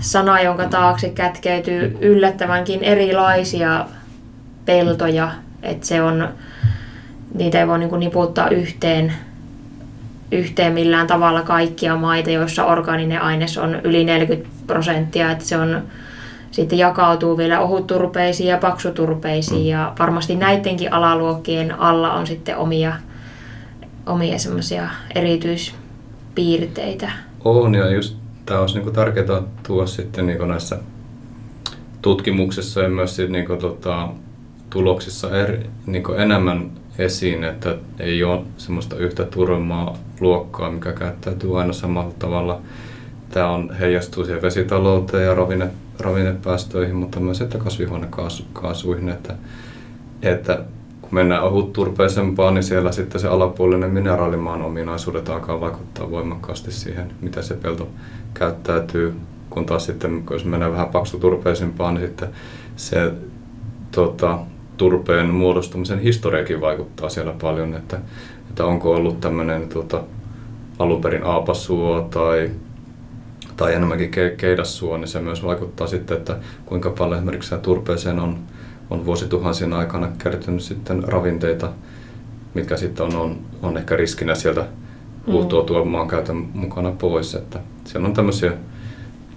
[0.02, 3.86] sana, jonka taakse kätkeytyy yllättävänkin erilaisia
[4.64, 5.30] peltoja,
[5.62, 6.28] että se on,
[7.34, 9.12] niitä ei voi niin niputtaa yhteen,
[10.32, 15.82] yhteen millään tavalla kaikkia maita, joissa orgaaninen aines on yli 40 prosenttia, että se on
[16.50, 19.66] sitten jakautuu vielä ohutturpeisiin ja paksuturpeisiin.
[19.66, 22.92] Ja varmasti näidenkin alaluokkien alla on sitten omia,
[24.06, 27.10] omia semmoisia erityispiirteitä.
[27.44, 28.21] On ja just
[28.52, 30.78] tämä olisi niinku tärkeää tuoda sitten niinku näissä
[32.02, 34.08] tutkimuksissa ja myös sit niinku tota,
[34.70, 41.72] tuloksissa eri, niinku enemmän esiin, että ei ole semmoista yhtä turmaa luokkaa, mikä käyttäytyy aina
[41.72, 42.60] samalla tavalla.
[43.30, 49.34] Tämä on, heijastuu siihen vesitalouteen ja ravinne ravinnepäästöihin, mutta myös että kasvihuonekaasuihin, että,
[50.22, 50.64] että
[51.12, 57.54] mennään ohutturpeisempaan, niin siellä sitten se alapuolinen mineraalimaan ominaisuudet alkaa vaikuttaa voimakkaasti siihen, mitä se
[57.54, 57.88] pelto
[58.34, 59.14] käyttäytyy,
[59.50, 62.28] kun taas sitten, jos mennään vähän paksuturpeisempaan, niin sitten
[62.76, 63.12] se
[63.90, 64.38] tota,
[64.76, 67.98] turpeen muodostumisen historiakin vaikuttaa siellä paljon, että,
[68.48, 70.02] että onko ollut tämmöinen tota,
[70.78, 72.50] alun perin aapasuo tai
[73.56, 78.38] tai enemmänkin ke- keidassua, niin se myös vaikuttaa sitten, että kuinka paljon esimerkiksi turpeeseen on,
[78.90, 81.70] on vuosituhansien aikana kertynyt sitten ravinteita,
[82.54, 84.66] mitkä sitten on, on, on ehkä riskinä sieltä
[85.26, 85.90] huuhtoutua mm.
[85.90, 87.34] maankäytön mukana pois.
[87.34, 88.52] Että siellä on tämmöisiä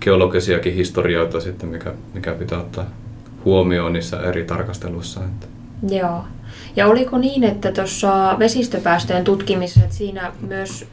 [0.01, 2.85] geologisiakin historioita sitten, mikä, mikä pitää ottaa
[3.45, 5.21] huomioon niissä eri tarkasteluissa.
[5.23, 5.47] Että.
[5.95, 6.23] Joo.
[6.75, 10.87] Ja oliko niin, että tuossa vesistöpäästöjen tutkimisessa, että siinä myös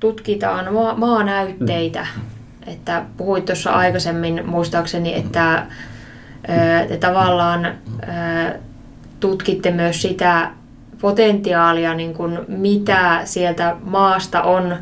[0.00, 2.22] tutkitaan maanäytteitä mm.
[2.66, 5.66] Että puhuit tuossa aikaisemmin muistaakseni, että
[6.88, 7.68] te tavallaan
[9.20, 10.50] tutkitte myös sitä
[11.00, 14.76] potentiaalia, niin kuin mitä sieltä maasta on,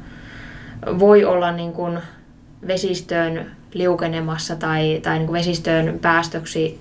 [0.99, 1.99] voi olla niin kuin
[2.67, 6.81] vesistöön liukenemassa tai, tai niin kuin vesistöön päästöksi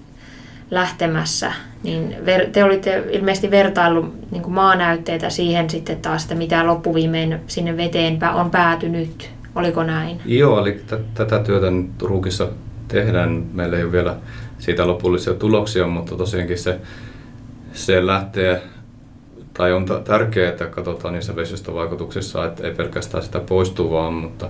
[0.72, 1.52] lähtemässä,
[1.84, 2.16] niin
[2.52, 8.20] te olitte ilmeisesti vertaillut niin kuin maanäytteitä siihen sitten taas, että mitä loppuviimein sinne veteen
[8.34, 9.30] on päätynyt.
[9.56, 10.22] Oliko näin?
[10.26, 12.48] Joo, eli t- tätä työtä nyt Ruukissa
[12.94, 13.46] tehdään.
[13.54, 14.16] Meillä ei ole vielä
[14.60, 16.80] siitä lopullisia tuloksia, mutta tosiaankin se,
[17.74, 18.62] se lähtee
[19.54, 24.50] tai on tärkeää, että katsotaan niissä vesistövaikutuksissa, että ei pelkästään sitä poistuvaa, mutta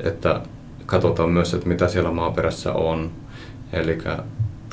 [0.00, 0.40] että
[0.86, 3.10] katsotaan myös, että mitä siellä maaperässä on.
[3.72, 3.98] Eli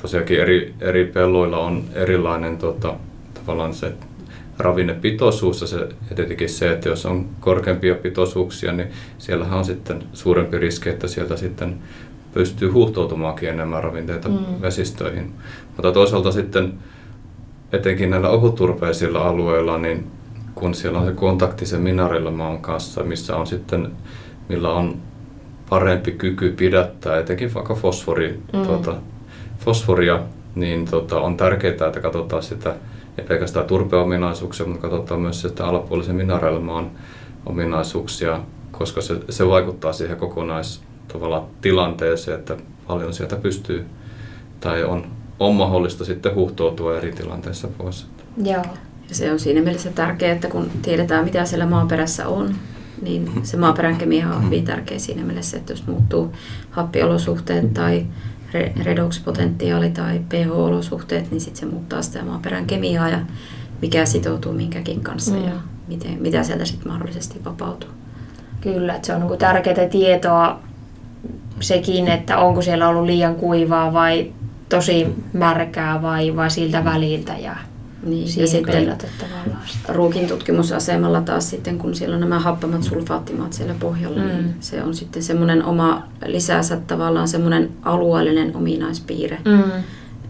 [0.01, 2.93] tosiaankin eri, eri pelloilla on erilainen tota,
[3.33, 3.93] tavallaan se
[4.57, 5.77] ravinnepitoisuus ja, se,
[6.09, 11.07] ja tietenkin se, että jos on korkeampia pitoisuuksia, niin siellähän on sitten suurempi riski, että
[11.07, 11.79] sieltä sitten
[12.33, 14.61] pystyy huuhtoutumaankin enemmän ravinteita mm.
[14.61, 15.33] vesistöihin.
[15.67, 16.73] Mutta toisaalta sitten
[17.71, 20.07] etenkin näillä ohutturpeisilla alueilla, niin
[20.55, 23.91] kun siellä on se kontakti sen mineraalimaan kanssa, missä on sitten,
[24.49, 24.97] millä on
[25.69, 28.63] parempi kyky pidättää etenkin vaikka fosfori, mm.
[28.63, 28.95] tuota,
[29.59, 30.19] fosforia,
[30.55, 32.75] niin tota, on tärkeää, että katsotaan sitä
[33.17, 36.91] ei pelkästään turpeominaisuuksia, mutta katsotaan myös sitä alapuolisen mineraalimaan
[37.45, 38.39] ominaisuuksia,
[38.71, 40.81] koska se, se vaikuttaa siihen kokonais
[41.61, 43.85] tilanteeseen, että paljon sieltä pystyy
[44.59, 45.05] tai on,
[45.39, 48.07] on mahdollista sitten huhtoutua eri tilanteissa pois.
[48.43, 48.63] Joo.
[49.09, 52.55] Ja se on siinä mielessä tärkeää, että kun tiedetään mitä siellä maaperässä on,
[53.01, 56.33] niin se maaperän kemia on hyvin tärkeä siinä mielessä, että jos muuttuu
[56.69, 58.05] happiolosuhteet tai
[58.53, 63.19] re- redox-potentiaali tai pH-olosuhteet, niin sitten se muuttaa sitä maaperän kemiaa ja
[63.81, 65.43] mikä sitoutuu minkäkin kanssa mm.
[65.43, 65.53] ja
[65.87, 67.89] miten, mitä sieltä sitten mahdollisesti vapautuu.
[68.61, 70.59] Kyllä, että se on niin tärkeää tietoa
[71.61, 74.33] sekin, että onko siellä ollut liian kuivaa vai
[74.69, 77.33] tosi märkää vai, vai siltä väliltä.
[77.37, 77.55] Ja
[78.03, 78.95] niin, ja sitten
[79.87, 84.43] ruukin tutkimusasemalla taas sitten, kun siellä on nämä happamat sulfaattimaat siellä pohjalla, niin mm.
[84.43, 89.83] niin se on sitten semmoinen oma lisänsä tavallaan semmoinen alueellinen ominaispiirre, mm.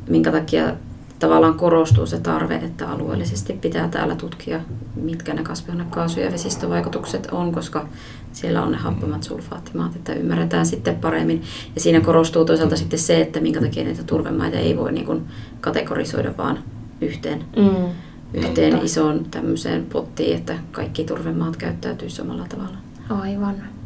[0.09, 0.73] minkä takia
[1.21, 4.59] tavallaan korostuu se tarve, että alueellisesti pitää täällä tutkia,
[4.95, 7.87] mitkä ne kasvihuonekaasu- ja vesistövaikutukset on, koska
[8.31, 11.43] siellä on ne happamat sulfaattimaat, että ymmärretään sitten paremmin.
[11.75, 15.23] Ja siinä korostuu toisaalta sitten se, että minkä takia niitä turvemaita ei voi niin kuin
[15.61, 16.59] kategorisoida vaan
[17.01, 17.85] yhteen, mm.
[18.33, 22.77] yhteen isoon tämmöiseen pottiin, että kaikki turvemaat käyttäytyy samalla tavalla.
[23.09, 23.80] Aivan.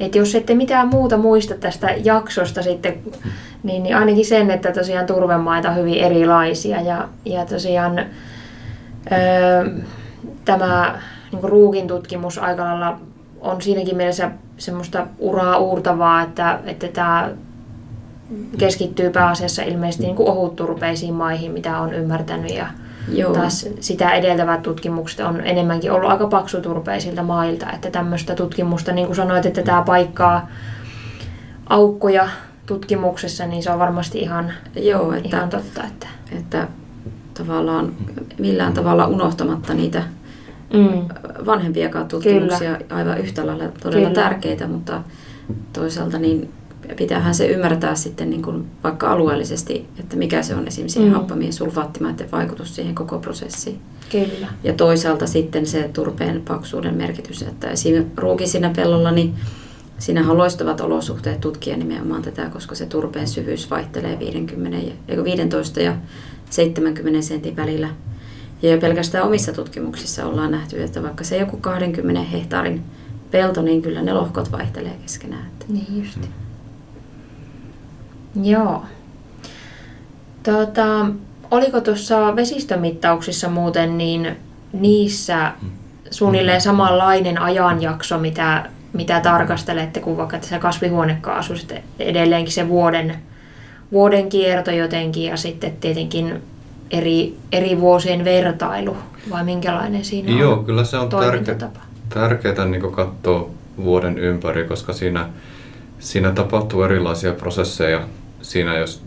[0.00, 2.98] Et jos ette mitään muuta muista tästä jaksosta sitten,
[3.62, 9.68] niin, niin ainakin sen, että tosiaan turvemaita on hyvin erilaisia ja, ja tosiaan öö,
[10.44, 10.98] tämä
[11.32, 13.00] niin ruukin tutkimus aika lailla
[13.40, 17.30] on siinäkin mielessä semmoista uraa uurtavaa, että, että tämä
[18.58, 22.54] keskittyy pääasiassa ilmeisesti niin ohutturpeisiin maihin, mitä on ymmärtänyt.
[22.54, 22.66] Ja
[23.08, 23.34] Joo.
[23.34, 27.70] taas sitä edeltävät tutkimukset on enemmänkin ollut aika paksuturpeisilta mailta.
[27.70, 30.48] Että tämmöistä tutkimusta, niin kuin sanoit, että tämä paikkaa
[31.68, 32.28] aukkoja
[32.66, 35.84] tutkimuksessa, niin se on varmasti ihan, Joo, että, ihan totta.
[35.84, 36.06] Että,
[36.38, 36.68] että
[37.34, 37.92] tavallaan
[38.38, 40.02] millään tavalla unohtamatta niitä
[40.72, 41.08] mm.
[41.46, 42.94] vanhempiakaan tutkimuksia Kyllä.
[42.96, 44.22] aivan yhtä lailla todella Kyllä.
[44.22, 45.02] tärkeitä, mutta
[45.72, 46.50] toisaalta niin
[46.96, 51.10] pitäähän se ymmärtää sitten niin kuin vaikka alueellisesti, että mikä se on esimerkiksi mm.
[51.10, 53.80] happamien sulfaattimaiden vaikutus siihen koko prosessiin.
[54.10, 54.48] Kyllä.
[54.64, 59.34] Ja toisaalta sitten se turpeen paksuuden merkitys, että esimerkiksi ruuki siinä pellolla, niin
[60.00, 64.78] Siinähän on loistavat olosuhteet tutkia nimenomaan tätä, koska se turpeen syvyys vaihtelee 50,
[65.24, 65.96] 15 ja
[66.50, 67.88] 70 sentin välillä.
[68.62, 72.82] Ja jo pelkästään omissa tutkimuksissa ollaan nähty, että vaikka se joku 20 hehtaarin
[73.30, 75.50] pelto, niin kyllä ne lohkot vaihtelee keskenään.
[75.68, 76.18] Niin just.
[78.42, 78.82] Joo.
[80.42, 81.06] Tota,
[81.50, 84.36] oliko tuossa vesistömittauksissa muuten niin
[84.72, 85.52] niissä
[86.10, 91.54] suunnilleen samanlainen ajanjakso, mitä, mitä tarkastelette kuin vaikka tässä kasvihuonekaasu,
[91.98, 93.16] edelleenkin se vuoden,
[93.92, 96.42] vuoden kierto jotenkin ja sitten tietenkin
[96.90, 98.96] eri, eri vuosien vertailu,
[99.30, 101.70] vai minkälainen siinä Joo, on kyllä se on tärkeää,
[102.08, 103.50] tärkeää niin katsoa
[103.84, 105.28] vuoden ympäri, koska siinä,
[105.98, 108.00] siinä tapahtuu erilaisia prosesseja.
[108.50, 109.02] Siinä jos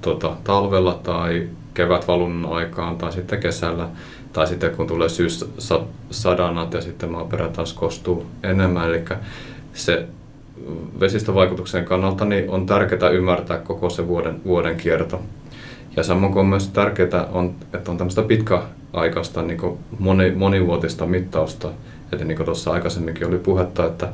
[0.00, 3.88] tota, talvella tai kevätvalunnan aikaan tai sitten kesällä
[4.32, 8.88] tai sitten kun tulee syyssadanat ja sitten maaperä taas kostuu enemmän.
[8.88, 9.04] Eli
[9.72, 10.06] se
[11.00, 15.20] vesistövaikutuksen kannalta niin on tärkeää ymmärtää koko se vuoden, vuoden kierto.
[15.96, 21.68] Ja samoin kuin on myös tärkeää, on, että on tämmöistä pitkäaikaista niin moni, monivuotista mittausta.
[22.12, 24.08] Eli niin kuin tuossa aikaisemminkin oli puhetta, että,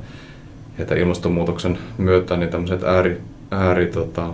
[0.78, 3.20] että ilmastonmuutoksen myötä niin tämmöiset ääri,
[3.50, 4.30] ääri tota,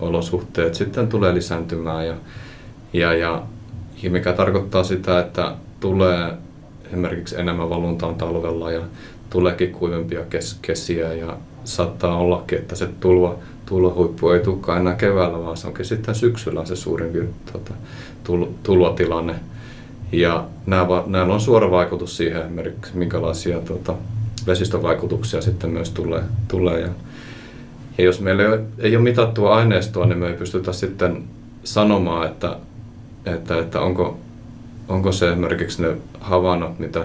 [0.00, 2.06] olosuhteet sitten tulee lisääntymään.
[2.06, 2.14] Ja,
[2.92, 3.42] ja, ja,
[4.10, 6.32] mikä tarkoittaa sitä, että tulee
[6.86, 8.82] esimerkiksi enemmän valuntaa talvella ja
[9.30, 13.34] tuleekin kuivempia kes, kesiä ja saattaa ollakin, että se tulva
[13.66, 17.74] tulohuippu ei tulekaan enää keväällä, vaan se onkin sitten syksyllä se suurin tuota,
[18.62, 19.34] tulotilanne.
[20.12, 20.44] Ja
[21.06, 23.94] näillä on suora vaikutus siihen esimerkiksi, minkälaisia tuota,
[24.46, 26.22] vesistövaikutuksia sitten myös tulee.
[26.48, 26.80] tulee.
[26.80, 26.88] Ja,
[27.98, 28.42] ja jos meillä
[28.78, 31.24] ei ole, mitattua aineistoa, niin me ei pystytä sitten
[31.64, 32.56] sanomaan, että,
[33.26, 34.18] että, että onko,
[34.88, 37.04] onko se esimerkiksi ne havainnot, mitä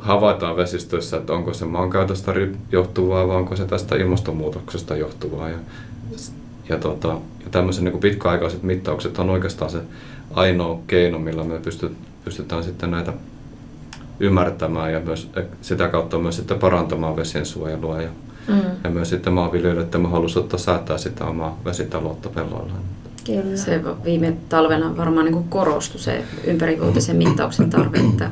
[0.00, 2.32] havaitaan vesistöissä, että onko se maankäytöstä
[2.72, 5.48] johtuvaa vai onko se tästä ilmastonmuutoksesta johtuvaa.
[5.48, 5.58] Ja,
[6.68, 7.08] ja, tota,
[7.44, 9.78] ja tämmöiset niin pitkäaikaiset mittaukset on oikeastaan se
[10.34, 11.92] ainoa keino, millä me pystyt,
[12.24, 13.12] pystytään sitten näitä
[14.20, 15.30] ymmärtämään ja myös
[15.62, 18.08] sitä kautta myös sitten parantamaan vesiensuojelua ja,
[18.48, 18.60] mm.
[18.84, 22.82] ja myös sitten maanviljelijöiden mahdollisuutta säätää sitä omaa vesitaloutta pelloillaan.
[23.26, 23.56] Kyllä.
[23.56, 28.30] Se viime talvena varmaan niin korostui se ympärivuotisen mittauksen tarve, että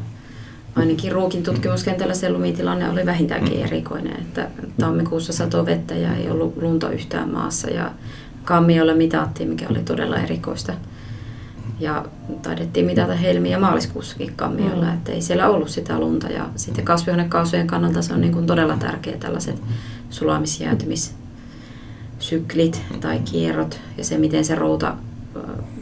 [0.77, 4.49] ainakin ruukin tutkimuskentällä se lumitilanne oli vähintäänkin erikoinen, että
[4.81, 7.91] tammikuussa sato vettä ja ei ollut lunta yhtään maassa ja
[8.45, 10.73] kammiolla mitattiin, mikä oli todella erikoista.
[11.81, 12.05] Ja
[12.43, 14.95] taidettiin mitata helmi- ja maaliskuussakin kammiolla, mm.
[14.95, 16.27] että ei siellä ollut sitä lunta.
[16.27, 19.63] Ja sitten kasvihuonekaasujen kannalta se on niin kuin todella tärkeä tällaiset
[20.15, 24.97] sulamisjäätymissyklit tai kierrot ja se, miten se routa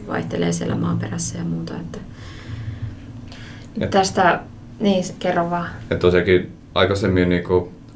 [0.07, 1.73] vaihtelee siellä maaperässä ja muuta.
[1.79, 1.99] Että
[3.91, 4.39] Tästä
[4.79, 5.69] niin, kerro vaan.
[5.89, 7.43] Ja tosiaankin aikaisemmin niin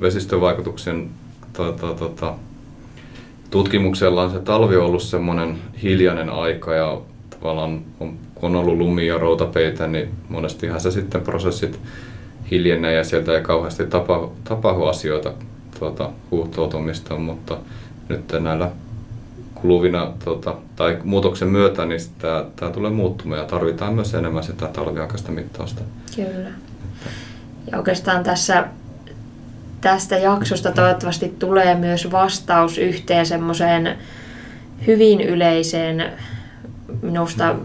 [0.02, 1.10] vesistövaikutuksen
[1.54, 2.34] tota, tota,
[3.50, 9.14] tutkimuksella on se talvi ollut semmoinen hiljainen aika ja tavallaan on, kun on ollut lumia
[9.14, 11.80] ja routapeitä, niin monestihan se sitten prosessit
[12.52, 15.34] hiljenee ja sieltä ei kauheasti tapahdu, tapahdu asioita
[15.80, 17.58] tuota, huuhtoutumista, mutta
[18.10, 18.72] nyt näillä
[19.56, 24.68] kuluvina tota, tai muutoksen myötä, niin tämä, tämä tulee muuttumaan ja tarvitaan myös enemmän sitä
[24.68, 25.82] talviaikaista mittausta.
[26.16, 26.50] Kyllä.
[27.72, 28.68] Ja oikeastaan tässä
[29.82, 33.98] tästä jaksosta toivottavasti tulee myös vastaus yhteen semmoiseen
[34.88, 36.12] hyvin yleiseen
[37.02, 37.56] minusta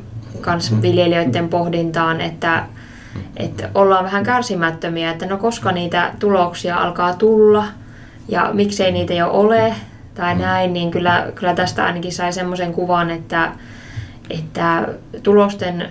[0.41, 2.65] kans viljelijöiden pohdintaan, että,
[3.37, 7.65] että ollaan vähän kärsimättömiä, että no koska niitä tuloksia alkaa tulla
[8.29, 9.75] ja miksei niitä jo ole
[10.15, 13.53] tai näin, niin kyllä, kyllä tästä ainakin sai semmoisen kuvan, että,
[14.31, 14.89] että
[15.23, 15.89] tulosten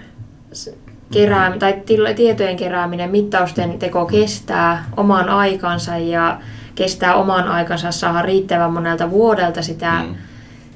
[1.14, 1.82] kerääminen tai
[2.16, 6.40] tietojen kerääminen, mittausten teko kestää oman aikansa ja
[6.76, 10.16] kestää oman aikansa saada riittävän monelta vuodelta sitä, mm.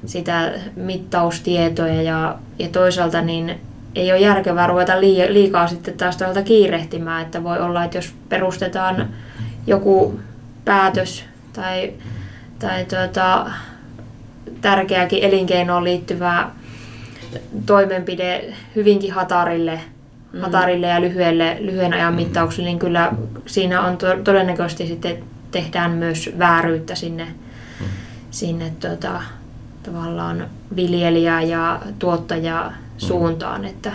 [0.06, 2.02] sitä mittaustietoja.
[2.02, 3.60] Ja, ja toisaalta niin
[3.94, 9.08] ei ole järkevää ruveta liikaa sitten taas toisaalta kiirehtimään, että voi olla, että jos perustetaan
[9.66, 10.20] joku
[10.64, 11.24] päätös
[11.56, 11.92] tai,
[12.58, 13.50] tai tuota,
[14.60, 16.50] tärkeäkin elinkeinoon liittyvä
[17.66, 19.80] toimenpide hyvinkin hatarille
[20.32, 20.40] mm.
[20.40, 23.12] hatarille ja lyhyelle, lyhyen ajan mittauksille, niin kyllä
[23.46, 25.18] siinä on to, todennäköisesti sitten
[25.50, 27.86] tehdään myös vääryyttä sinne, mm.
[28.30, 29.22] sinne tota,
[29.82, 32.98] tavallaan viljelijä ja tuottaja mm.
[32.98, 33.92] suuntaan, että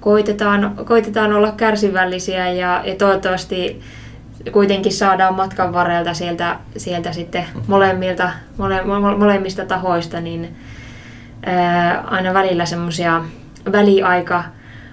[0.00, 3.80] koitetaan, koitetaan olla kärsivällisiä ja, ja toivottavasti
[4.52, 8.82] kuitenkin saadaan matkan varrelta sieltä, sieltä sitten molemmilta, mole,
[9.18, 10.56] molemmista tahoista niin
[11.46, 13.24] ää, aina välillä semmoisia
[13.72, 14.44] väliaika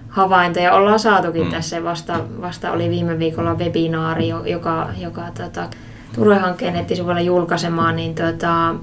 [0.09, 1.51] havaintoja ollaan saatukin mm.
[1.51, 1.83] tässä.
[1.83, 5.67] Vasta, vasta oli viime viikolla webinaari, joka, joka tota,
[6.15, 8.75] Turve-hankkeen nettisivuilla julkaisemaan, niin tota,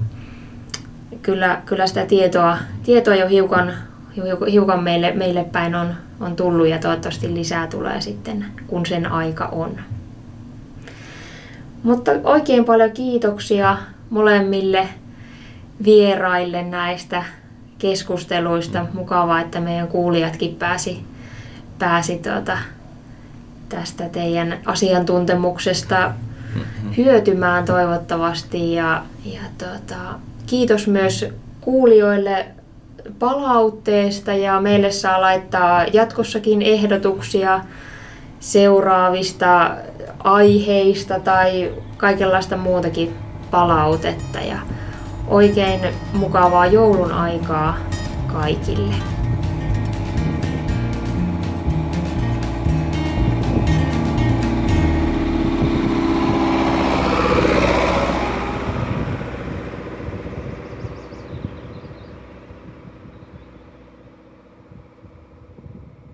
[1.21, 3.73] kyllä, kyllä sitä tietoa, tietoa jo hiukan,
[4.51, 9.45] hiukan meille, meille päin on, on tullut ja toivottavasti lisää tulee sitten, kun sen aika
[9.45, 9.79] on.
[11.83, 13.77] Mutta oikein paljon kiitoksia
[14.09, 14.87] molemmille
[15.85, 17.23] vieraille näistä
[17.77, 18.85] keskusteluista.
[18.93, 21.05] Mukavaa, että meidän kuulijatkin pääsi
[21.79, 22.57] pääsi tuota,
[23.69, 26.13] tästä teidän asiantuntemuksesta
[26.55, 26.93] mm-hmm.
[26.97, 28.73] hyötymään toivottavasti.
[28.73, 31.25] Ja, ja tuota, kiitos myös
[31.61, 32.45] kuulijoille
[33.19, 37.61] palautteesta ja meille saa laittaa jatkossakin ehdotuksia
[38.43, 39.71] seuraavista
[40.23, 43.15] aiheista tai kaikenlaista muutakin
[43.51, 44.57] palautetta ja
[45.27, 45.79] oikein
[46.13, 47.77] mukavaa joulun aikaa
[48.33, 49.12] kaikille.